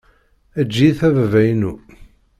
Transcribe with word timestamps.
Eǧǧ-iyi-t 0.61 0.99
a 1.07 1.09
baba-inu. 1.15 1.73